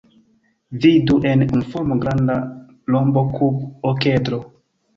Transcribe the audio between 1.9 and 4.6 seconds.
granda rombokub-okedro.